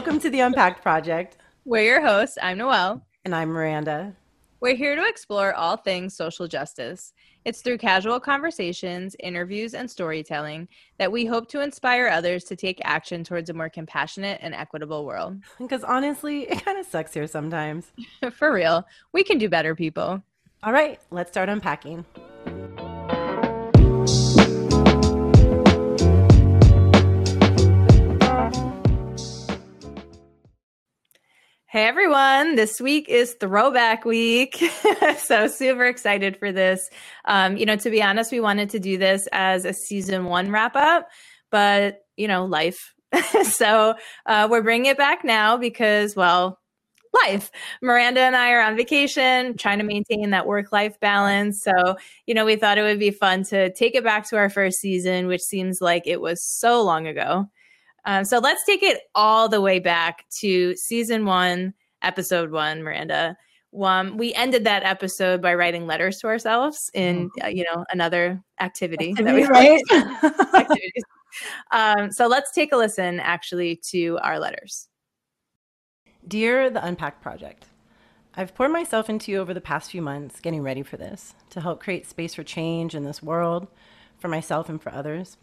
[0.00, 1.36] Welcome to the Unpacked Project.
[1.66, 2.38] We're your hosts.
[2.40, 3.04] I'm Noelle.
[3.26, 4.16] And I'm Miranda.
[4.60, 7.12] We're here to explore all things social justice.
[7.44, 12.80] It's through casual conversations, interviews, and storytelling that we hope to inspire others to take
[12.82, 15.36] action towards a more compassionate and equitable world.
[15.58, 17.92] Because honestly, it kind of sucks here sometimes.
[18.32, 20.22] For real, we can do better, people.
[20.62, 22.06] All right, let's start unpacking.
[31.70, 34.56] Hey everyone, this week is throwback week.
[35.18, 36.90] so super excited for this.
[37.26, 40.50] Um, you know, to be honest, we wanted to do this as a season one
[40.50, 41.06] wrap up,
[41.52, 42.92] but you know, life.
[43.44, 43.94] so
[44.26, 46.58] uh, we're bringing it back now because, well,
[47.24, 47.52] life.
[47.80, 51.62] Miranda and I are on vacation, trying to maintain that work life balance.
[51.62, 51.94] So,
[52.26, 54.80] you know, we thought it would be fun to take it back to our first
[54.80, 57.46] season, which seems like it was so long ago.
[58.04, 63.36] Um, so let's take it all the way back to season one, episode one, Miranda.
[63.78, 67.46] Um, we ended that episode by writing letters to ourselves in, mm-hmm.
[67.46, 69.10] uh, you know, another activity.
[69.10, 69.80] activity right?
[70.54, 71.04] activities.
[71.70, 74.88] Um, so let's take a listen actually to our letters.
[76.26, 77.66] Dear the Unpacked Project,
[78.34, 81.60] I've poured myself into you over the past few months getting ready for this to
[81.60, 83.68] help create space for change in this world
[84.18, 85.36] for myself and for others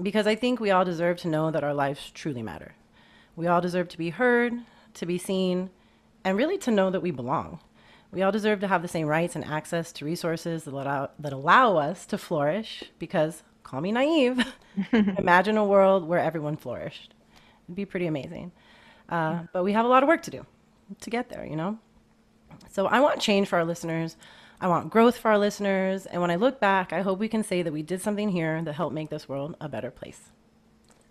[0.00, 2.74] because I think we all deserve to know that our lives truly matter.
[3.36, 4.54] We all deserve to be heard,
[4.94, 5.70] to be seen,
[6.24, 7.60] and really to know that we belong.
[8.12, 11.32] We all deserve to have the same rights and access to resources that allow, that
[11.32, 14.44] allow us to flourish because, call me naive,
[14.92, 17.14] imagine a world where everyone flourished.
[17.66, 18.52] It'd be pretty amazing.
[19.08, 20.44] Uh, but we have a lot of work to do
[21.00, 21.78] to get there, you know?
[22.68, 24.16] So I want change for our listeners.
[24.62, 26.04] I want growth for our listeners.
[26.04, 28.60] And when I look back, I hope we can say that we did something here
[28.62, 30.30] that helped make this world a better place.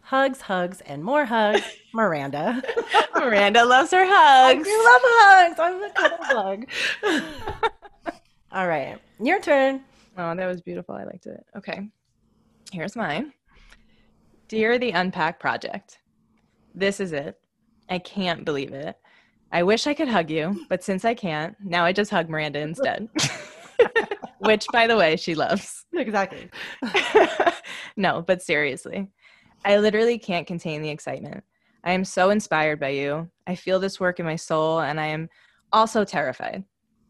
[0.02, 1.62] Hugs, hugs, and more hugs,
[1.94, 2.62] Miranda.
[3.16, 4.68] Miranda loves her hugs.
[4.68, 5.60] I do love hugs.
[5.60, 6.66] I'm a cuddle
[7.04, 8.14] bug.
[8.52, 9.82] All right, your turn.
[10.18, 10.96] Oh, that was beautiful.
[10.96, 11.44] I liked it.
[11.56, 11.90] Okay,
[12.72, 13.34] here's mine.
[14.48, 16.00] Dear the Unpack Project,
[16.76, 17.40] this is it.
[17.90, 18.96] I can't believe it.
[19.52, 22.60] I wish I could hug you, but since I can't, now I just hug Miranda
[22.60, 23.10] instead.
[24.40, 25.78] Which, by the way, she loves.
[25.92, 26.50] Exactly.
[27.98, 29.10] no, but seriously,
[29.66, 31.44] I literally can't contain the excitement.
[31.84, 33.30] I am so inspired by you.
[33.48, 35.28] I feel this work in my soul, and I am
[35.74, 36.64] also terrified.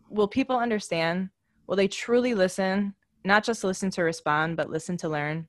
[0.10, 1.30] Will people understand?
[1.68, 2.96] Will they truly listen?
[3.24, 5.48] Not just listen to respond, but listen to learn?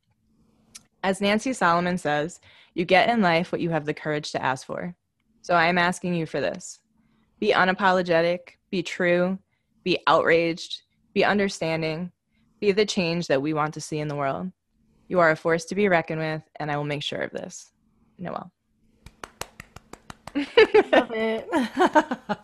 [1.02, 2.40] As Nancy Solomon says,
[2.74, 4.94] you get in life what you have the courage to ask for.
[5.42, 6.80] So I am asking you for this
[7.38, 8.40] be unapologetic,
[8.70, 9.38] be true,
[9.82, 10.82] be outraged,
[11.14, 12.12] be understanding,
[12.60, 14.52] be the change that we want to see in the world.
[15.08, 17.72] You are a force to be reckoned with, and I will make sure of this.
[18.18, 18.52] Noelle.
[20.34, 21.48] Love it.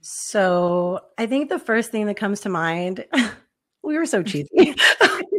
[0.00, 3.06] so I think the first thing that comes to mind,
[3.82, 4.74] we were so cheesy.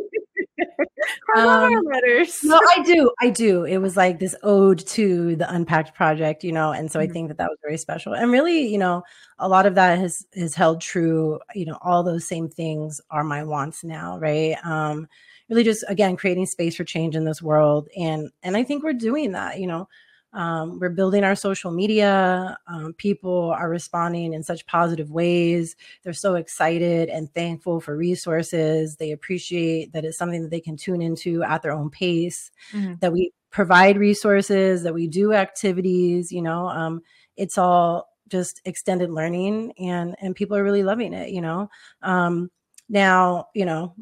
[1.36, 2.40] um, letters.
[2.44, 3.12] no, I do.
[3.22, 3.64] I do.
[3.64, 7.10] It was like this ode to the Unpacked project, you know, and so mm-hmm.
[7.10, 8.14] I think that that was very special.
[8.14, 9.04] And really, you know,
[9.40, 11.40] a lot of that has has held true.
[11.54, 14.58] You know, all those same things are my wants now, right?
[14.64, 15.08] Um,
[15.50, 18.94] really, just again creating space for change in this world, and and I think we're
[18.94, 19.60] doing that.
[19.60, 19.88] You know,
[20.36, 22.58] um, we're building our social media.
[22.68, 25.76] Um, people are responding in such positive ways.
[26.04, 28.98] They're so excited and thankful for resources.
[28.98, 32.96] They appreciate that it's something that they can tune into at their own pace, mm-hmm.
[33.00, 36.32] that we provide resources, that we do activities.
[36.32, 37.02] You know, um,
[37.38, 41.70] it's all just extended learning and and people are really loving it you know
[42.02, 42.50] um
[42.90, 43.94] now you know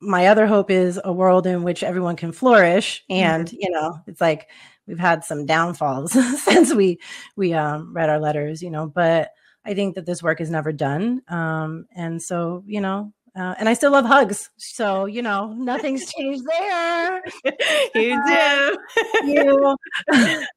[0.00, 3.56] my other hope is a world in which everyone can flourish and mm-hmm.
[3.60, 4.48] you know it's like
[4.86, 6.12] we've had some downfalls
[6.44, 6.98] since we
[7.36, 8.86] we um, read our letters, you know.
[8.86, 9.30] But
[9.64, 13.12] I think that this work is never done, um, and so you know.
[13.36, 17.20] Uh, and I still love hugs, so you know nothing's changed there.
[17.96, 18.78] you do,
[19.24, 19.76] you.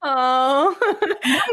[0.03, 0.75] oh,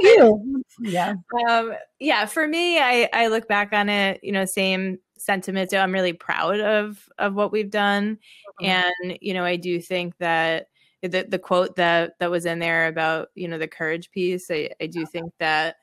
[0.03, 0.63] you.
[0.81, 1.15] Yeah,
[1.49, 2.27] um, yeah.
[2.27, 5.71] For me, I I look back on it, you know, same sentiment.
[5.71, 8.19] So I'm really proud of of what we've done,
[8.61, 8.67] mm-hmm.
[8.67, 10.67] and you know, I do think that
[11.13, 14.71] the the quote that that was in there about you know the courage piece i,
[14.81, 15.77] I do think that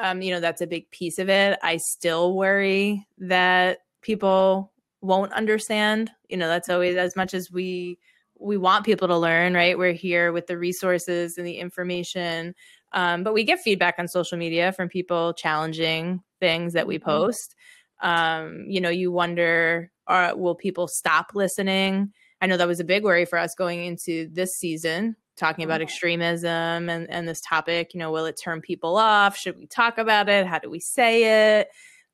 [0.00, 1.58] um you know that's a big piece of it.
[1.62, 4.72] I still worry that people
[5.02, 6.10] won't understand.
[6.28, 7.98] You know that's always as much as we
[8.38, 9.78] we want people to learn right?
[9.78, 12.54] We're here with the resources and the information
[12.92, 17.08] um, but we get feedback on social media from people challenging things that we mm-hmm.
[17.08, 17.54] post.
[18.02, 22.84] Um, you know you wonder are, will people stop listening I know that was a
[22.84, 27.94] big worry for us going into this season talking about extremism and, and this topic.
[27.94, 29.36] You know, will it turn people off?
[29.36, 30.46] Should we talk about it?
[30.46, 31.68] How do we say it?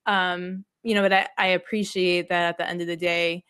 [0.07, 3.45] Um, you know, but I, I appreciate that at the end of the day,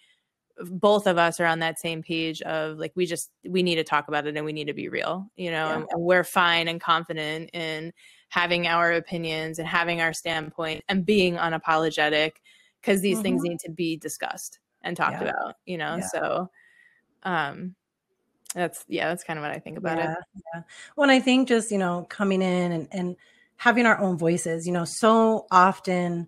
[0.59, 3.85] both of us are on that same page of like we just we need to
[3.85, 5.75] talk about it and we need to be real you know yeah.
[5.75, 7.93] and, and, we're fine and confident in
[8.31, 12.33] having our opinions and having our standpoint and being unapologetic
[12.81, 13.23] because these mm-hmm.
[13.23, 15.29] things need to be discussed and talked yeah.
[15.29, 16.07] about you know yeah.
[16.07, 16.51] so
[17.27, 17.75] um
[18.55, 20.09] that's yeah that's kind of what i think about it
[20.55, 20.63] yeah
[20.95, 23.17] when i think just you know coming in and, and
[23.57, 26.27] having our own voices you know so often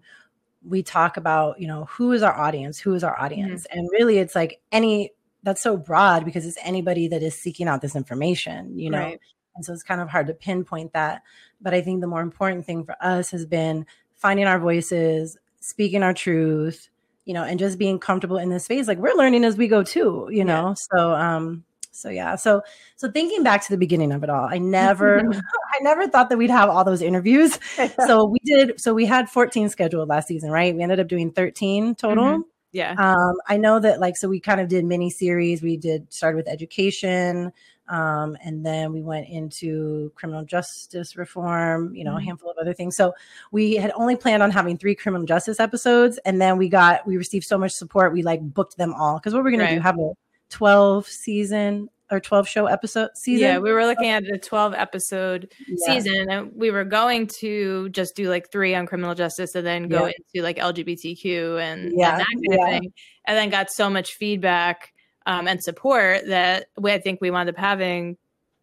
[0.65, 2.79] we talk about, you know, who is our audience?
[2.79, 3.67] Who is our audience?
[3.71, 3.79] Mm-hmm.
[3.79, 5.13] And really it's like any
[5.43, 8.99] that's so broad because it's anybody that is seeking out this information, you know.
[8.99, 9.21] Right.
[9.55, 11.23] And so it's kind of hard to pinpoint that.
[11.61, 16.03] But I think the more important thing for us has been finding our voices, speaking
[16.03, 16.89] our truth,
[17.29, 18.89] you know, and just being comfortable in this space.
[18.89, 20.69] Like we're learning as we go too, you know.
[20.69, 20.75] Yeah.
[20.97, 22.63] So um so yeah so
[22.95, 25.19] so thinking back to the beginning of it all i never
[25.75, 27.59] i never thought that we'd have all those interviews
[28.07, 31.33] so we did so we had 14 scheduled last season right we ended up doing
[31.33, 32.41] 13 total mm-hmm.
[32.71, 36.07] yeah um i know that like so we kind of did mini series we did
[36.13, 37.53] started with education
[37.89, 42.19] um, and then we went into criminal justice reform, you know, mm-hmm.
[42.19, 42.97] a handful of other things.
[42.97, 43.15] So
[43.51, 47.17] we had only planned on having three criminal justice episodes, and then we got we
[47.17, 49.77] received so much support, we like booked them all because what we're gonna right.
[49.77, 50.13] do have a
[50.51, 53.47] 12 season or 12 show episode season.
[53.47, 55.95] Yeah, we were looking at a 12 episode yeah.
[55.95, 59.89] season and we were going to just do like three on criminal justice and then
[59.89, 60.13] go yeah.
[60.35, 62.13] into like LGBTQ and, yeah.
[62.13, 62.93] and that kind of thing.
[63.27, 64.95] And then got so much feedback
[65.29, 68.17] um, and support that we, I think we wound up having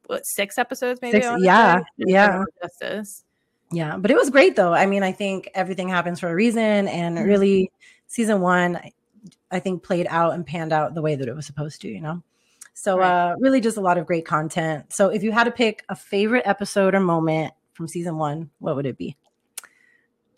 [0.08, 1.22] what six episodes maybe.
[1.22, 1.82] Six, yeah.
[1.98, 2.44] Yeah.
[2.62, 3.24] Justice.
[3.72, 3.98] Yeah.
[3.98, 4.74] But it was great though.
[4.74, 7.28] I mean, I think everything happens for a reason and mm-hmm.
[7.28, 7.72] really
[8.08, 8.80] season one,
[9.52, 12.02] I think played out and panned out the way that it was supposed to, you
[12.02, 12.24] know?
[12.74, 13.32] So right.
[13.32, 14.92] uh really just a lot of great content.
[14.92, 18.76] So if you had to pick a favorite episode or moment from season one, what
[18.76, 19.16] would it be?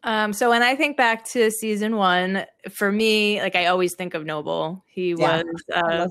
[0.03, 4.13] Um, so when I think back to season one, for me, like I always think
[4.13, 4.83] of Noble.
[4.87, 6.09] He yeah, was a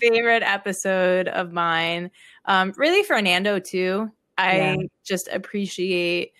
[0.00, 2.10] favorite episode of mine.
[2.46, 4.10] Um, really Fernando too.
[4.38, 4.76] I yeah.
[5.04, 6.32] just appreciate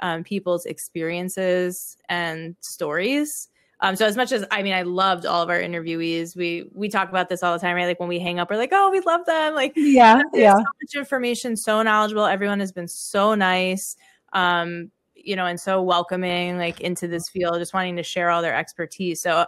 [0.00, 3.48] um, people's experiences and stories.
[3.80, 6.36] Um, so as much as I mean, I loved all of our interviewees.
[6.36, 7.86] We we talk about this all the time, right?
[7.86, 9.54] Like when we hang up, we're like, oh, we love them.
[9.54, 10.56] Like, yeah, yeah.
[10.56, 12.24] So much information, so knowledgeable.
[12.24, 13.96] Everyone has been so nice,
[14.32, 14.90] um,
[15.26, 18.54] you know, and so welcoming, like into this field, just wanting to share all their
[18.54, 19.20] expertise.
[19.20, 19.46] So uh,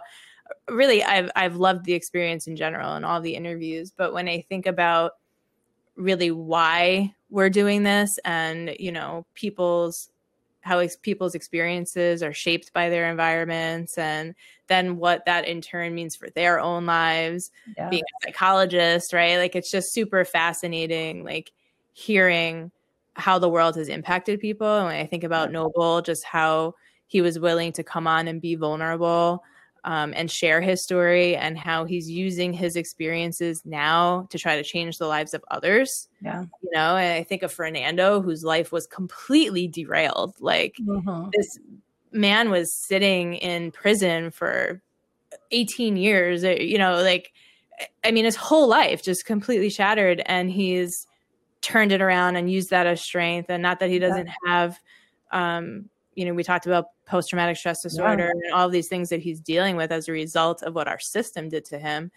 [0.69, 3.91] really, I've I've loved the experience in general and all the interviews.
[3.91, 5.13] But when I think about
[5.95, 10.09] really why we're doing this, and you know, people's
[10.67, 14.35] how ex- people's experiences are shaped by their environments and
[14.67, 17.87] then what that in turn means for their own lives yeah.
[17.89, 21.53] being a psychologist right like it's just super fascinating like
[21.93, 22.69] hearing
[23.17, 26.73] how the world has impacted people and when i think about noble just how
[27.07, 29.43] he was willing to come on and be vulnerable
[29.87, 34.63] um, and share his story and how he's using his experiences now to try to
[34.63, 36.09] change the lives of others.
[36.21, 36.41] Yeah.
[36.61, 40.35] You know, and I think of Fernando, whose life was completely derailed.
[40.41, 41.29] Like mm-hmm.
[41.33, 41.57] this
[42.11, 44.81] man was sitting in prison for
[45.51, 47.31] 18 years, you know, like,
[48.03, 50.21] I mean, his whole life just completely shattered.
[50.25, 51.07] And he's
[51.61, 53.49] turned it around and used that as strength.
[53.49, 54.33] And not that he doesn't yeah.
[54.45, 54.79] have,
[55.31, 58.31] um, you know, we talked about post traumatic stress disorder yeah.
[58.31, 61.49] and all these things that he's dealing with as a result of what our system
[61.49, 62.11] did to him.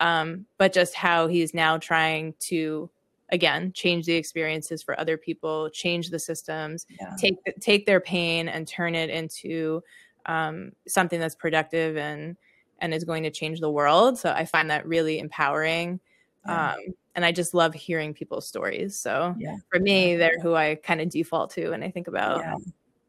[0.00, 2.90] Um, but just how he's now trying to
[3.30, 7.14] again change the experiences for other people, change the systems, yeah.
[7.18, 9.82] take take their pain and turn it into
[10.26, 12.36] um, something that's productive and
[12.80, 14.18] and is going to change the world.
[14.18, 16.00] So I find that really empowering.
[16.46, 16.72] Yeah.
[16.72, 18.98] Um, and I just love hearing people's stories.
[18.98, 19.56] So yeah.
[19.70, 22.44] for me, they're who I kind of default to when I think about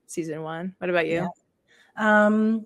[0.07, 0.75] season one.
[0.77, 1.27] What about you?
[1.97, 2.25] Yeah.
[2.25, 2.65] Um,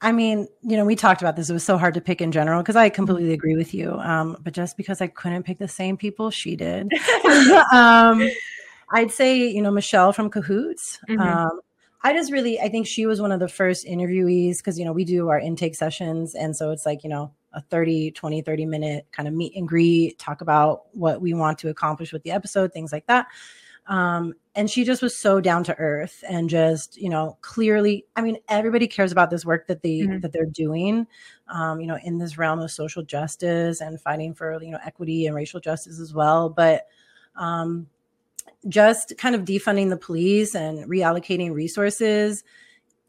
[0.00, 1.50] I mean, you know, we talked about this.
[1.50, 3.94] It was so hard to pick in general because I completely agree with you.
[3.98, 6.92] Um, but just because I couldn't pick the same people she did,
[7.72, 8.28] um,
[8.92, 11.00] I'd say, you know, Michelle from Cahoots.
[11.08, 11.20] Mm-hmm.
[11.20, 11.60] Um,
[12.02, 14.92] I just really, I think she was one of the first interviewees because, you know,
[14.92, 16.36] we do our intake sessions.
[16.36, 19.66] And so it's like, you know, a 30, 20, 30 minute kind of meet and
[19.66, 23.26] greet, talk about what we want to accomplish with the episode, things like that.
[23.86, 28.20] Um, and she just was so down to earth and just you know clearly i
[28.20, 30.20] mean everybody cares about this work that they mm-hmm.
[30.20, 31.06] that they're doing
[31.46, 35.26] um, you know in this realm of social justice and fighting for you know equity
[35.26, 36.86] and racial justice as well but
[37.36, 37.86] um,
[38.68, 42.42] just kind of defunding the police and reallocating resources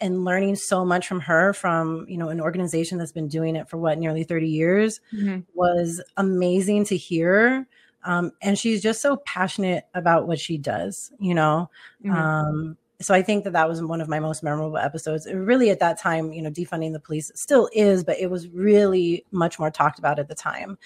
[0.01, 3.69] and learning so much from her from you know an organization that's been doing it
[3.69, 5.39] for what nearly 30 years mm-hmm.
[5.53, 7.67] was amazing to hear
[8.03, 11.69] Um, and she's just so passionate about what she does, you know.
[12.03, 12.15] Mm-hmm.
[12.15, 15.25] Um, so I think that that was one of my most memorable episodes.
[15.25, 18.49] It really, at that time, you know, defunding the police still is, but it was
[18.49, 20.77] really much more talked about at the time.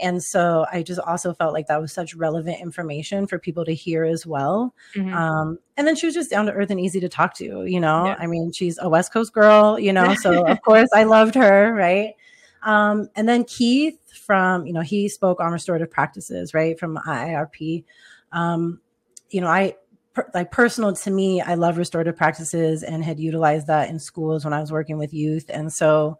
[0.00, 3.74] And so I just also felt like that was such relevant information for people to
[3.74, 4.74] hear as well.
[4.96, 5.12] Mm-hmm.
[5.12, 7.66] Um, and then she was just down to earth and easy to talk to.
[7.66, 8.16] You know, yeah.
[8.18, 9.78] I mean, she's a West Coast girl.
[9.78, 12.14] You know, so of course I loved her, right?
[12.62, 17.84] Um, and then Keith from, you know, he spoke on restorative practices, right, from IIRP.
[18.32, 18.80] Um,
[19.30, 19.76] you know, I
[20.34, 24.52] like personal to me, I love restorative practices and had utilized that in schools when
[24.52, 25.46] I was working with youth.
[25.48, 26.18] And so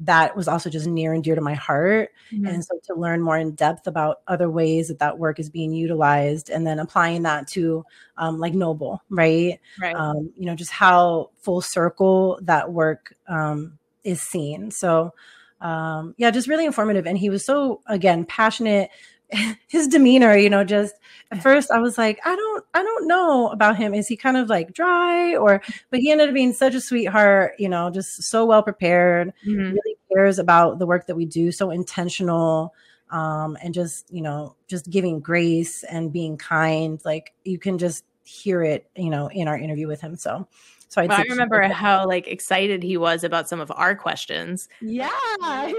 [0.00, 2.10] that was also just near and dear to my heart.
[2.32, 2.46] Mm-hmm.
[2.46, 5.72] And so to learn more in depth about other ways that that work is being
[5.72, 7.84] utilized and then applying that to
[8.16, 9.60] um, like Noble, right?
[9.80, 9.94] Right.
[9.94, 14.70] Um, you know, just how full circle that work um, is seen.
[14.70, 15.12] So,
[15.60, 17.06] um, yeah, just really informative.
[17.06, 18.88] And he was so, again, passionate,
[19.68, 20.94] his demeanor, you know, just
[21.30, 23.94] at first I was like, I don't, I don't know about him.
[23.94, 27.54] Is he kind of like dry or, but he ended up being such a sweetheart,
[27.58, 29.72] you know, just so well prepared, mm-hmm.
[29.72, 32.74] really cares about the work that we do, so intentional.
[33.10, 37.00] Um, and just, you know, just giving grace and being kind.
[37.04, 40.14] Like you can just hear it, you know, in our interview with him.
[40.16, 40.46] So
[40.90, 44.68] so well, I remember how like excited he was about some of our questions.
[44.80, 45.08] Yeah,
[45.40, 45.72] like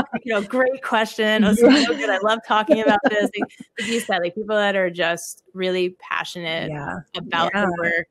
[0.22, 1.42] you know, great question.
[1.56, 2.08] So good.
[2.08, 3.28] I love talking about this.
[3.36, 7.00] Like, like you said, like people that are just really passionate yeah.
[7.16, 7.62] about yeah.
[7.62, 8.08] the work,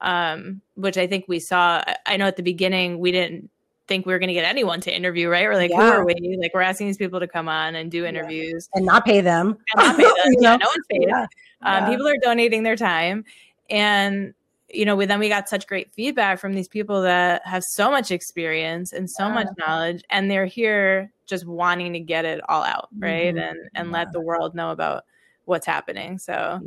[0.00, 1.84] um, which I think we saw.
[2.04, 3.48] I know at the beginning we didn't
[3.86, 5.46] think we were going to get anyone to interview, right?
[5.46, 5.76] We're like, yeah.
[5.76, 6.36] who are we?
[6.40, 9.56] Like, we're asking these people to come on and do interviews and not pay them.
[9.76, 10.34] And not pay them.
[10.40, 11.06] yeah, no one's paid.
[11.06, 11.26] Yeah.
[11.62, 13.24] Um, people are donating their time,
[13.68, 14.34] and
[14.72, 17.90] you know, we then we got such great feedback from these people that have so
[17.90, 19.34] much experience and so yeah.
[19.34, 23.34] much knowledge, and they're here just wanting to get it all out, right?
[23.34, 23.38] Mm-hmm.
[23.38, 23.92] And and yeah.
[23.92, 25.04] let the world know about
[25.44, 26.18] what's happening.
[26.18, 26.60] So,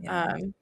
[0.00, 0.24] yeah.
[0.24, 0.54] Um,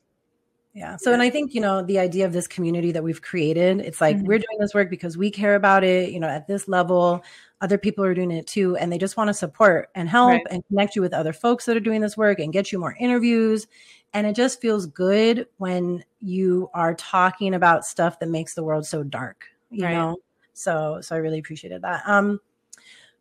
[0.75, 0.97] yeah.
[0.97, 4.01] So, and I think, you know, the idea of this community that we've created, it's
[4.01, 4.27] like mm-hmm.
[4.27, 7.23] we're doing this work because we care about it, you know, at this level.
[7.61, 8.77] Other people are doing it too.
[8.77, 10.47] And they just want to support and help right.
[10.51, 12.97] and connect you with other folks that are doing this work and get you more
[12.99, 13.69] interviews
[14.15, 18.87] and it just feels good when you are talking about stuff that makes the world
[18.87, 19.93] so dark you right.
[19.93, 20.17] know?
[20.55, 22.03] So so i really appreciated that.
[22.07, 22.41] Um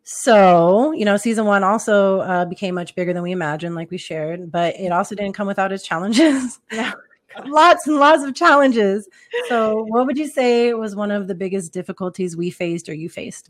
[0.03, 3.97] so you know season one also uh, became much bigger than we imagined like we
[3.97, 6.59] shared but it also didn't come without its challenges.
[7.45, 9.09] Lots and lots of challenges.
[9.49, 13.09] So what would you say was one of the biggest difficulties we faced or you
[13.09, 13.49] faced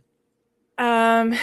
[0.83, 1.35] um,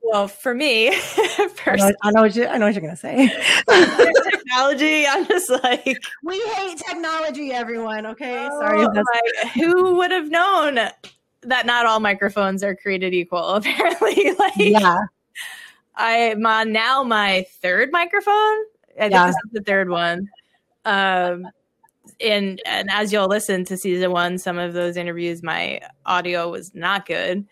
[0.00, 2.96] well, for me, first, I know, I know, what you, I know what you're gonna
[2.96, 3.28] say.
[4.30, 5.06] technology.
[5.06, 8.06] I'm just like, we hate technology, everyone.
[8.06, 8.86] Okay, oh, sorry.
[8.86, 10.76] My, who would have known
[11.42, 13.44] that not all microphones are created equal?
[13.54, 14.98] Apparently, like, yeah.
[15.96, 18.32] I'm on now my third microphone.
[18.32, 19.26] I think yeah.
[19.26, 20.28] this is the third one.
[20.86, 21.46] Um,
[22.18, 26.74] and and as you'll listen to season one, some of those interviews, my audio was
[26.74, 27.46] not good.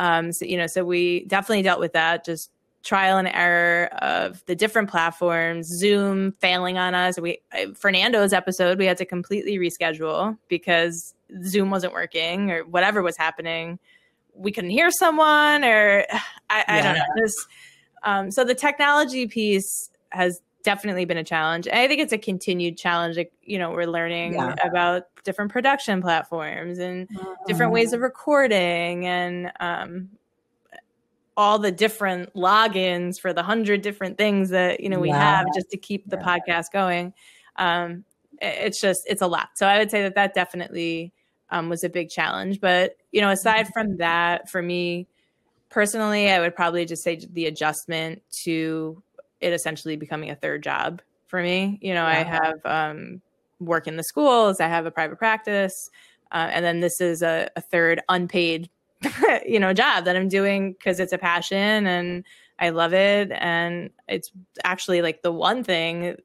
[0.00, 2.50] Um, so you know, so we definitely dealt with that, just
[2.82, 7.20] trial and error of the different platforms, Zoom failing on us.
[7.20, 7.42] We
[7.76, 11.14] Fernando's episode we had to completely reschedule because
[11.44, 13.78] Zoom wasn't working or whatever was happening.
[14.34, 16.06] We couldn't hear someone, or
[16.50, 17.04] I, I don't know.
[17.16, 17.46] This,
[18.02, 21.68] um, so the technology piece has definitely been a challenge.
[21.68, 23.16] I think it's a continued challenge.
[23.16, 24.54] Like, you know, we're learning yeah.
[24.62, 27.32] about different production platforms and mm-hmm.
[27.46, 30.08] different ways of recording and um,
[31.36, 35.38] all the different logins for the hundred different things that you know we yeah.
[35.38, 36.38] have just to keep the yeah.
[36.38, 37.14] podcast going.
[37.56, 38.04] Um,
[38.40, 39.50] it's just it's a lot.
[39.54, 41.12] So I would say that that definitely
[41.50, 42.60] um, was a big challenge.
[42.60, 43.72] But you know, aside mm-hmm.
[43.72, 45.06] from that, for me
[45.68, 49.02] personally, I would probably just say the adjustment to
[49.40, 51.78] it essentially becoming a third job for me.
[51.80, 52.18] You know, yeah.
[52.18, 53.22] I have um,
[53.58, 55.90] work in the schools, I have a private practice,
[56.32, 58.70] uh, and then this is a, a third unpaid,
[59.46, 62.24] you know, job that I'm doing because it's a passion and
[62.58, 64.30] I love it, and it's
[64.64, 66.16] actually like the one thing,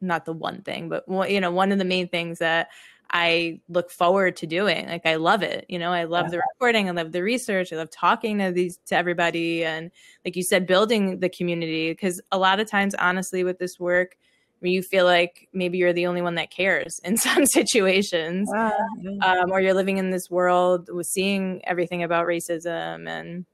[0.00, 2.68] not the one thing, but you know, one of the main things that
[3.10, 4.86] I look forward to doing.
[4.86, 5.64] Like I love it.
[5.68, 6.30] You know, I love yeah.
[6.32, 9.90] the recording, I love the research, I love talking to these to everybody and
[10.24, 14.16] like you said building the community because a lot of times honestly with this work
[14.60, 19.60] you feel like maybe you're the only one that cares in some situations um, or
[19.60, 23.46] you're living in this world with seeing everything about racism and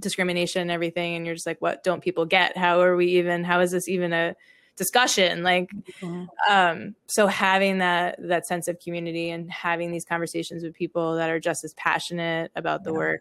[0.00, 3.42] discrimination and everything and you're just like what don't people get how are we even
[3.44, 4.34] how is this even a
[4.78, 5.68] discussion like
[6.00, 6.24] mm-hmm.
[6.50, 11.28] um so having that that sense of community and having these conversations with people that
[11.28, 12.96] are just as passionate about the yeah.
[12.96, 13.20] work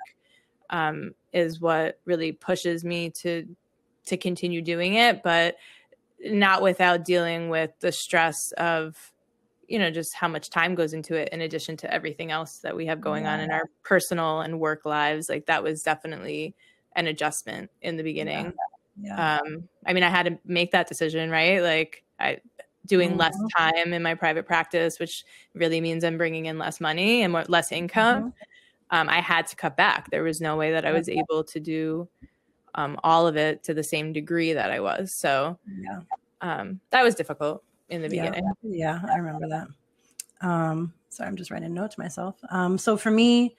[0.70, 3.46] um is what really pushes me to
[4.06, 5.58] to continue doing it but
[6.24, 9.12] not without dealing with the stress of
[9.68, 12.76] you know just how much time goes into it in addition to everything else that
[12.76, 13.34] we have going yeah.
[13.34, 16.54] on in our personal and work lives like that was definitely
[16.96, 18.52] an adjustment in the beginning yeah.
[19.00, 19.38] Yeah.
[19.38, 22.38] um i mean i had to make that decision right like i
[22.86, 23.20] doing mm-hmm.
[23.20, 27.34] less time in my private practice which really means i'm bringing in less money and
[27.34, 28.98] more, less income mm-hmm.
[28.98, 31.60] um, i had to cut back there was no way that i was able to
[31.60, 32.08] do
[32.76, 36.00] um, all of it to the same degree that i was so yeah
[36.42, 38.44] um, that was difficult in the beginning.
[38.64, 39.68] Yeah, yeah I remember that.
[40.48, 42.36] Um, sorry, I'm just writing a note to myself.
[42.50, 43.56] Um, so for me,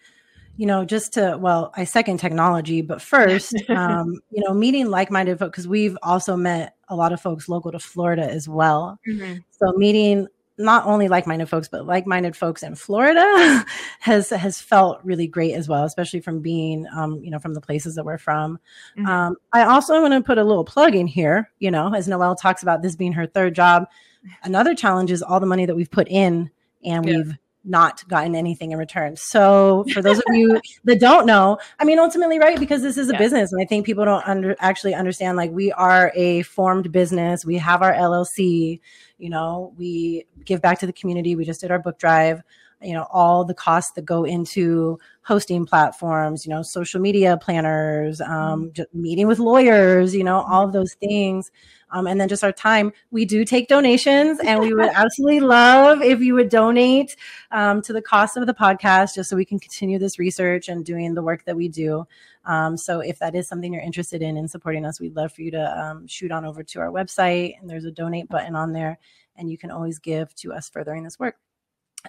[0.59, 5.11] you know, just to, well, I second technology, but first, um, you know, meeting like
[5.11, 8.99] minded folks, because we've also met a lot of folks local to Florida as well.
[9.09, 9.39] Mm-hmm.
[9.53, 10.27] So meeting
[10.61, 13.65] not only like-minded folks but like-minded folks in Florida
[14.01, 17.61] has has felt really great as well especially from being um, you know from the
[17.61, 18.59] places that we're from
[18.99, 19.07] mm-hmm.
[19.07, 22.35] um, I also want to put a little plug in here you know as Noelle
[22.35, 23.87] talks about this being her third job
[24.43, 26.51] another challenge is all the money that we've put in
[26.85, 27.17] and yeah.
[27.19, 29.17] we've not gotten anything in return.
[29.17, 32.59] So for those of you that don't know, I mean, ultimately, right?
[32.59, 33.19] Because this is a yeah.
[33.19, 35.37] business, and I think people don't under, actually understand.
[35.37, 37.45] Like, we are a formed business.
[37.45, 38.81] We have our LLC.
[39.19, 41.37] You know, we give back to the community.
[41.37, 42.43] We just did our book drive.
[42.81, 46.47] You know, all the costs that go into hosting platforms.
[46.47, 49.01] You know, social media planners, um, mm-hmm.
[49.01, 50.15] meeting with lawyers.
[50.15, 51.51] You know, all of those things
[51.91, 52.93] um, and then just our time.
[53.11, 57.17] We do take donations, and we would absolutely love if you would donate
[57.51, 60.85] um, to the cost of the podcast, just so we can continue this research and
[60.85, 62.07] doing the work that we do.
[62.45, 65.43] Um, so if that is something you're interested in in supporting us, we'd love for
[65.43, 68.73] you to um, shoot on over to our website, and there's a donate button on
[68.73, 68.99] there,
[69.37, 71.37] and you can always give to us furthering this work.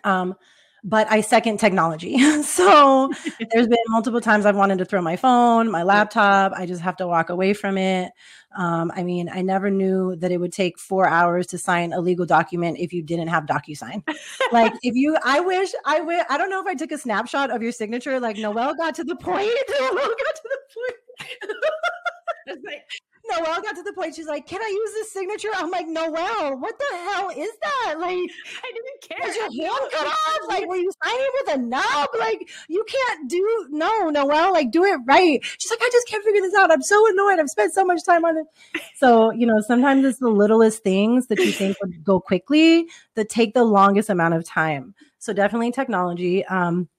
[0.03, 0.35] Um,
[0.83, 2.17] but I second technology.
[2.43, 3.11] so
[3.51, 6.53] there's been multiple times I've wanted to throw my phone, my laptop.
[6.55, 8.11] I just have to walk away from it.
[8.57, 11.99] Um, I mean, I never knew that it would take four hours to sign a
[11.99, 14.03] legal document if you didn't have DocuSign.
[14.51, 17.51] like, if you, I wish, I wish, I don't know if I took a snapshot
[17.51, 18.19] of your signature.
[18.19, 19.51] Like, Noelle got to the point.
[19.79, 22.63] Got to the point.
[22.65, 22.83] like,
[23.31, 24.15] Noelle got to the point.
[24.15, 27.95] She's like, "Can I use this signature?" I'm like, "Noelle, what the hell is that?
[27.99, 28.17] Like,
[28.63, 29.19] I didn't care.
[29.23, 30.39] Was your hand cut off?
[30.47, 32.09] Like, were you signing with a nub?
[32.17, 34.53] Like, you can't do no, Noelle.
[34.53, 36.71] Like, do it right." She's like, "I just can't figure this out.
[36.71, 37.39] I'm so annoyed.
[37.39, 38.47] I've spent so much time on it."
[38.95, 43.29] So, you know, sometimes it's the littlest things that you think would go quickly that
[43.29, 44.93] take the longest amount of time.
[45.19, 46.45] So, definitely technology.
[46.45, 46.89] Um,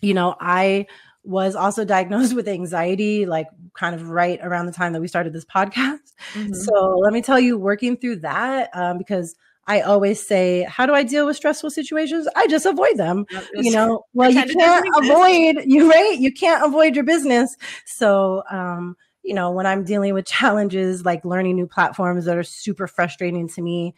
[0.00, 0.86] you know, I
[1.28, 5.32] was also diagnosed with anxiety, like kind of right around the time that we started
[5.32, 6.12] this podcast.
[6.34, 6.54] Mm-hmm.
[6.54, 9.36] So let me tell you, working through that, um, because
[9.66, 12.26] I always say, how do I deal with stressful situations?
[12.34, 13.26] I just avoid them.
[13.52, 16.16] You know, well, you can't avoid you, right?
[16.18, 17.54] You can't avoid your business.
[17.84, 22.42] So, um, you know, when I'm dealing with challenges like learning new platforms that are
[22.42, 23.94] super frustrating to me,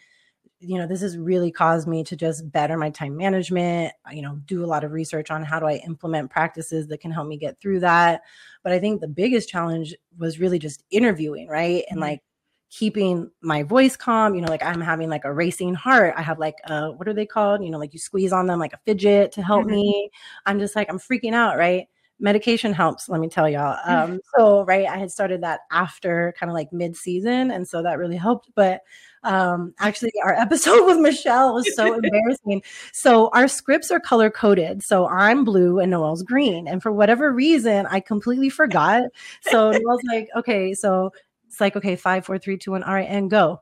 [0.60, 4.38] you know, this has really caused me to just better my time management, you know,
[4.44, 7.38] do a lot of research on how do I implement practices that can help me
[7.38, 8.22] get through that.
[8.62, 11.84] But I think the biggest challenge was really just interviewing, right?
[11.88, 12.10] And mm-hmm.
[12.10, 12.22] like
[12.68, 16.14] keeping my voice calm, you know, like I'm having like a racing heart.
[16.16, 17.64] I have like uh what are they called?
[17.64, 19.76] You know, like you squeeze on them like a fidget to help mm-hmm.
[19.76, 20.10] me.
[20.44, 21.88] I'm just like I'm freaking out, right?
[22.20, 26.50] Medication helps let me tell y'all um so right i had started that after kind
[26.50, 28.82] of like mid-season and so that really helped but
[29.22, 32.62] um, actually, our episode with Michelle was so embarrassing.
[32.92, 34.82] So our scripts are color coded.
[34.82, 36.66] So I'm blue and Noelle's green.
[36.66, 39.04] And for whatever reason, I completely forgot.
[39.42, 41.12] So Noelle's like, okay, so
[41.46, 42.82] it's like, okay, five, four, three, two, one.
[42.82, 43.60] All right, and go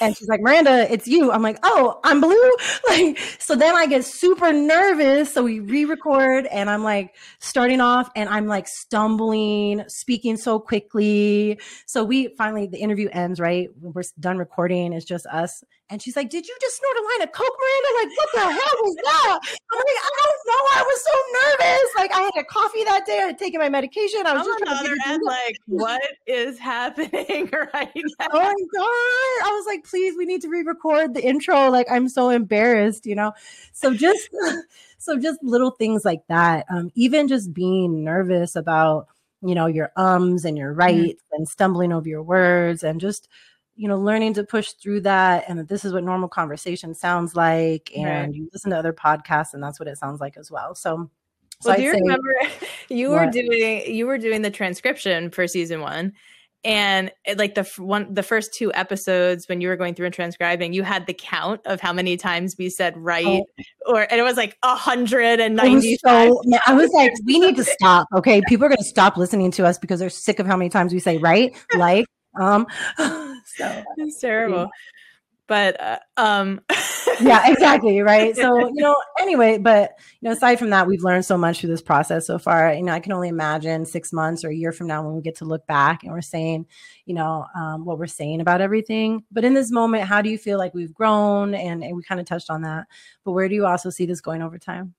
[0.00, 1.30] and she's like, Miranda, it's you.
[1.32, 2.34] I'm like, oh, I'm blue.
[2.88, 5.32] Like, so then I get super nervous.
[5.32, 11.58] So we re-record and I'm like starting off and I'm like stumbling, speaking so quickly.
[11.86, 13.68] So we finally, the interview ends, right?
[13.80, 14.92] We're done recording.
[14.92, 15.62] It's just us.
[15.90, 17.88] And she's like, Did you just snort a line of Coke, Miranda?
[18.00, 19.38] Like, what the hell was that?
[19.70, 20.62] I'm like, I don't know.
[20.72, 21.88] I was so nervous.
[21.96, 23.18] Like, I had a coffee that day.
[23.18, 24.26] I had taken my medication.
[24.26, 28.26] I was I'm just on other end, like, what is happening right now?
[28.32, 29.48] Oh my God.
[29.48, 31.70] I was like, Please, we need to re record the intro.
[31.70, 33.32] Like, I'm so embarrassed, you know?
[33.72, 34.30] So just,
[34.98, 36.64] so just little things like that.
[36.70, 39.08] Um, even just being nervous about,
[39.42, 40.80] you know, your ums and your mm-hmm.
[40.80, 41.36] rights mm-hmm.
[41.36, 43.28] and stumbling over your words and just,
[43.76, 47.34] you know, learning to push through that and that this is what normal conversation sounds
[47.34, 47.90] like.
[47.96, 48.34] And right.
[48.34, 50.74] you listen to other podcasts and that's what it sounds like as well.
[50.74, 51.10] So,
[51.60, 52.34] so well, do you say, remember
[52.88, 53.26] you what?
[53.26, 56.12] were doing you were doing the transcription for season one,
[56.64, 60.14] and it, like the one the first two episodes when you were going through and
[60.14, 63.42] transcribing, you had the count of how many times we said right,
[63.86, 63.92] oh.
[63.94, 65.96] or and it was like a hundred and ninety.
[66.04, 68.08] So I was like, we need to stop.
[68.16, 70.70] Okay, people are going to stop listening to us because they're sick of how many
[70.70, 72.06] times we say right, like
[72.40, 72.66] um
[73.44, 74.70] so it's terrible.
[75.46, 76.60] But uh, um
[77.20, 78.34] yeah exactly right?
[78.44, 81.70] So you know anyway but you know aside from that we've learned so much through
[81.70, 82.72] this process so far.
[82.72, 85.20] You know i can only imagine six months or a year from now when we
[85.20, 86.66] get to look back and we're saying
[87.04, 89.24] you know um, what we're saying about everything.
[89.30, 91.54] But in this moment how do you feel like we've grown?
[91.54, 92.86] And, and we kind of touched on that.
[93.24, 94.94] But where do you also see this going over time?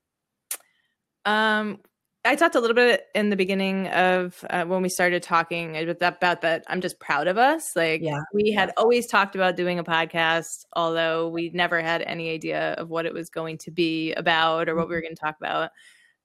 [1.25, 1.79] Um
[2.25, 6.41] I talked a little bit in the beginning of uh, when we started talking about
[6.41, 6.63] that.
[6.67, 7.75] I'm just proud of us.
[7.75, 8.19] Like yeah.
[8.33, 12.89] we had always talked about doing a podcast, although we never had any idea of
[12.89, 15.07] what it was going to be about or what we were mm-hmm.
[15.07, 15.69] going to talk about.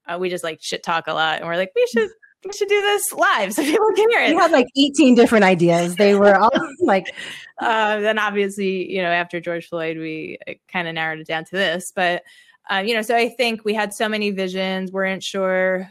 [0.07, 2.09] Uh, we just like shit talk a lot, and we're like, we should
[2.43, 4.29] we should do this live so people can hear it.
[4.29, 5.95] We had like 18 different ideas.
[5.95, 6.49] They were all
[6.81, 7.13] like,
[7.59, 11.45] uh, then obviously, you know, after George Floyd, we uh, kind of narrowed it down
[11.45, 12.23] to this, but
[12.69, 15.89] um, you know, so I think we had so many visions, weren't sure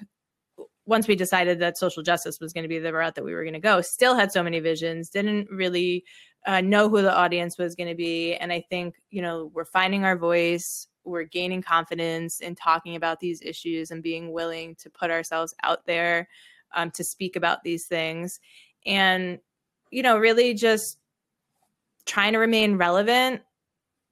[0.87, 3.44] once we decided that social justice was going to be the route that we were
[3.44, 6.04] going to go, still had so many visions, didn't really
[6.46, 8.35] uh, know who the audience was going to be.
[8.35, 13.20] And I think, you know, we're finding our voice, we're gaining confidence in talking about
[13.20, 16.28] these issues and being willing to put ourselves out there
[16.74, 18.40] um, to speak about these things.
[18.85, 19.38] And,
[19.92, 20.98] you know, really just
[22.04, 23.42] trying to remain relevant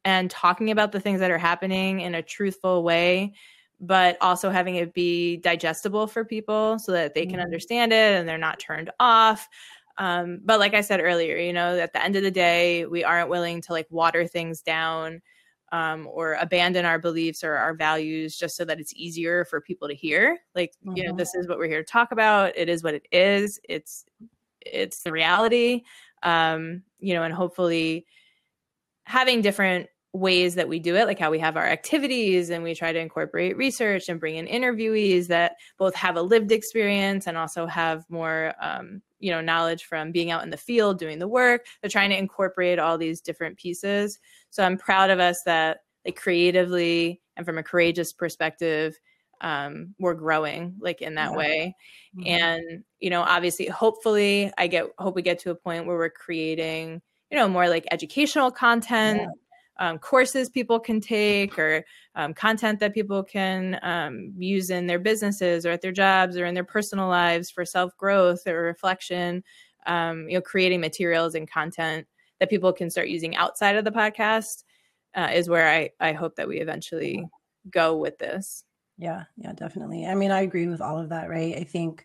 [0.09, 3.35] and talking about the things that are happening in a truthful way
[3.81, 7.43] but also having it be digestible for people so that they can mm-hmm.
[7.43, 9.49] understand it and they're not turned off
[9.99, 13.05] um, but like i said earlier you know at the end of the day we
[13.05, 15.21] aren't willing to like water things down
[15.71, 19.87] um, or abandon our beliefs or our values just so that it's easier for people
[19.87, 20.97] to hear like mm-hmm.
[20.97, 21.19] you know mm-hmm.
[21.19, 24.07] this is what we're here to talk about it is what it is it's
[24.61, 25.83] it's the reality
[26.23, 28.07] um, you know and hopefully
[29.09, 32.75] having different ways that we do it, like how we have our activities and we
[32.75, 37.37] try to incorporate research and bring in interviewees that both have a lived experience and
[37.37, 41.29] also have more, um, you know, knowledge from being out in the field doing the
[41.29, 41.67] work.
[41.81, 44.19] They're trying to incorporate all these different pieces.
[44.51, 48.99] So I'm proud of us that, like, creatively and from a courageous perspective,
[49.41, 51.37] um, we're growing like in that yeah.
[51.37, 51.77] way.
[52.17, 52.27] Mm-hmm.
[52.27, 56.11] And you know, obviously, hopefully, I get hope we get to a point where we're
[56.11, 59.21] creating you know more like educational content.
[59.21, 59.27] Yeah
[59.79, 64.99] um, courses people can take or um, content that people can um, use in their
[64.99, 69.43] businesses or at their jobs or in their personal lives for self growth or reflection.
[69.87, 72.07] Um, you know, creating materials and content
[72.41, 74.65] that people can start using outside of the podcast
[75.15, 77.27] uh, is where I, I hope that we eventually
[77.71, 78.65] go with this.
[78.99, 80.07] Yeah, yeah, definitely.
[80.07, 81.57] I mean, I agree with all of that, right?
[81.57, 82.05] I think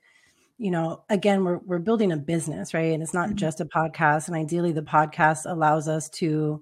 [0.60, 3.38] you know again we're we're building a business right and it's not mm-hmm.
[3.38, 6.62] just a podcast and ideally the podcast allows us to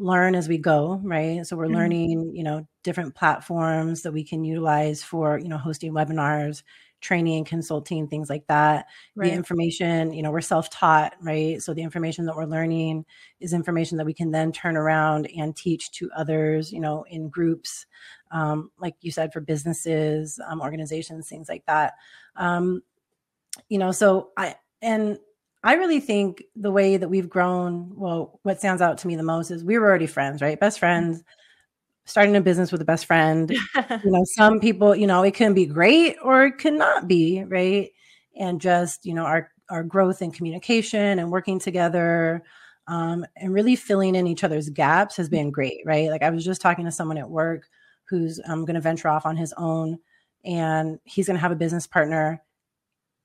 [0.00, 1.46] learn as we go, right?
[1.46, 1.74] So we're mm-hmm.
[1.74, 6.62] learning, you know, different platforms that we can utilize for, you know, hosting webinars,
[7.02, 8.86] training, consulting, things like that.
[9.14, 9.28] Right.
[9.28, 11.62] The information, you know, we're self-taught, right?
[11.62, 13.04] So the information that we're learning
[13.40, 17.28] is information that we can then turn around and teach to others, you know, in
[17.28, 17.84] groups,
[18.30, 21.94] um, like you said, for businesses, um, organizations, things like that.
[22.36, 22.82] Um,
[23.68, 25.18] you know, so I and
[25.62, 29.22] I really think the way that we've grown, well, what stands out to me the
[29.22, 30.58] most is we were already friends, right?
[30.58, 31.22] Best friends,
[32.06, 33.50] starting a business with a best friend.
[34.04, 37.44] you know, some people, you know, it can be great or it can not be,
[37.44, 37.90] right?
[38.38, 42.42] And just, you know, our our growth in communication and working together
[42.88, 46.10] um, and really filling in each other's gaps has been great, right?
[46.10, 47.68] Like I was just talking to someone at work
[48.08, 49.98] who's um, going to venture off on his own
[50.44, 52.42] and he's going to have a business partner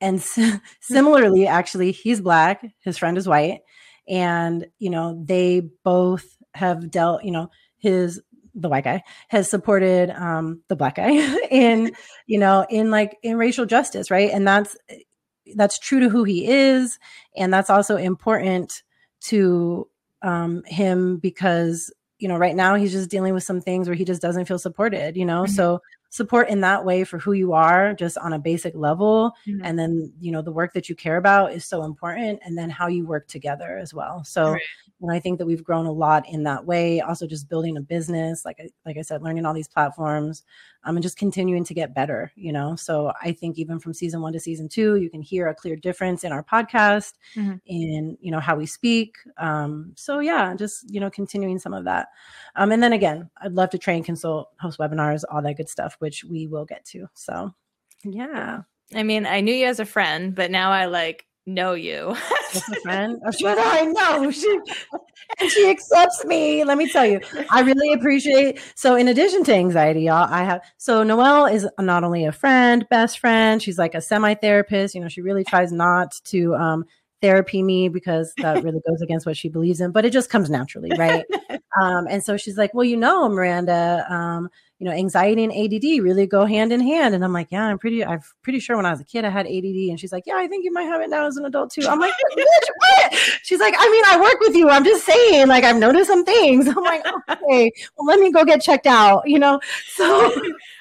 [0.00, 0.20] and
[0.80, 3.60] similarly actually he's black his friend is white
[4.08, 8.20] and you know they both have dealt you know his
[8.54, 11.10] the white guy has supported um the black guy
[11.50, 11.92] in
[12.26, 14.76] you know in like in racial justice right and that's
[15.54, 16.98] that's true to who he is
[17.36, 18.82] and that's also important
[19.20, 19.88] to
[20.22, 24.04] um him because you know right now he's just dealing with some things where he
[24.04, 25.52] just doesn't feel supported you know mm-hmm.
[25.52, 25.80] so
[26.16, 29.62] support in that way for who you are just on a basic level mm-hmm.
[29.62, 32.70] and then you know the work that you care about is so important and then
[32.70, 34.62] how you work together as well so right.
[35.00, 37.80] And i think that we've grown a lot in that way also just building a
[37.80, 40.44] business like I, like i said learning all these platforms
[40.84, 44.20] um, and just continuing to get better you know so i think even from season
[44.20, 47.56] one to season two you can hear a clear difference in our podcast mm-hmm.
[47.66, 51.84] in you know how we speak um, so yeah just you know continuing some of
[51.84, 52.08] that
[52.54, 55.96] um, and then again i'd love to train consult host webinars all that good stuff
[55.98, 57.08] which we will get to.
[57.14, 57.54] So,
[58.04, 58.62] yeah.
[58.94, 62.16] I mean, I knew you as a friend, but now I like know you.
[62.54, 63.20] as a friend?
[63.38, 64.30] Should I know?
[64.30, 64.58] She
[65.40, 66.64] and she accepts me.
[66.64, 68.60] Let me tell you, I really appreciate.
[68.74, 70.62] So, in addition to anxiety, y'all, I have.
[70.76, 73.62] So, Noelle is not only a friend, best friend.
[73.62, 74.94] She's like a semi therapist.
[74.94, 76.84] You know, she really tries not to um,
[77.22, 80.50] therapy me because that really goes against what she believes in, but it just comes
[80.50, 81.24] naturally, right?
[81.80, 86.02] um, and so she's like, well, you know, Miranda, um, you know, anxiety and ADD
[86.04, 87.14] really go hand in hand.
[87.14, 89.30] And I'm like, yeah, I'm pretty, I'm pretty sure when I was a kid, I
[89.30, 89.88] had ADD.
[89.90, 91.86] And she's like, yeah, I think you might have it now as an adult too.
[91.88, 93.14] I'm like, what?
[93.42, 94.68] She's like, I mean, I work with you.
[94.68, 96.68] I'm just saying, like, I've noticed some things.
[96.76, 99.60] I'm like, okay, well, let me go get checked out, you know?
[99.94, 100.32] So,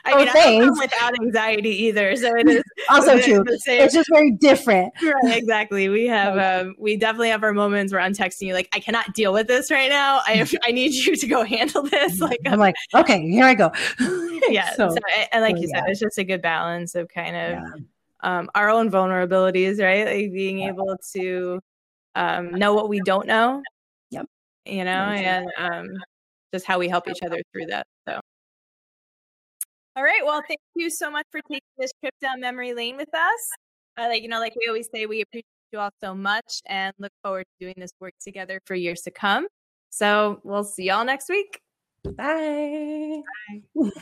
[0.06, 2.15] I mean, I without anxiety either.
[2.15, 3.44] So it is also true.
[3.48, 4.94] It's just very different.
[5.02, 5.89] Right, exactly.
[5.89, 9.13] We have, um, we definitely have our moments where I'm texting you, like, I cannot
[9.13, 10.22] deal with this right now.
[10.28, 12.20] I have, I need you to go handle this.
[12.20, 13.72] Like, I'm like, okay, here I go.
[14.50, 14.74] yeah.
[14.76, 14.98] So, so
[15.32, 15.91] and like so, you said, yeah.
[15.91, 17.72] it's just a good balance of kind of yeah.
[18.22, 20.06] um, our own vulnerabilities, right?
[20.06, 21.60] Like being able to
[22.13, 23.63] um, know what we don't know.
[24.12, 24.28] Yep.
[24.65, 25.88] You know, and um,
[26.54, 27.88] just how we help each other through that.
[28.08, 28.20] So.
[29.95, 30.21] All right.
[30.25, 33.49] Well, thank you so much for taking this trip down memory lane with us.
[33.97, 36.93] Uh, like you know, like we always say, we appreciate you all so much and
[36.99, 39.47] look forward to doing this work together for years to come.
[39.89, 41.62] So we'll see y'all next week.
[42.03, 43.21] Bye.
[43.75, 43.91] Bye.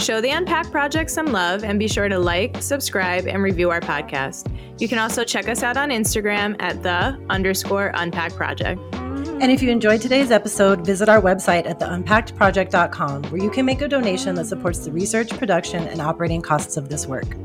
[0.00, 3.80] Show the Unpack Project some love and be sure to like, subscribe, and review our
[3.80, 4.50] podcast.
[4.80, 8.80] You can also check us out on Instagram at the underscore unpack project.
[8.94, 13.82] And if you enjoyed today's episode, visit our website at theunpackedproject.com where you can make
[13.82, 17.36] a donation that supports the research, production, and operating costs of this work.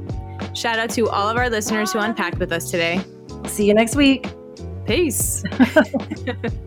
[0.54, 3.02] Shout out to all of our listeners who unpacked with us today.
[3.48, 4.28] See you next week.
[4.86, 5.44] Peace.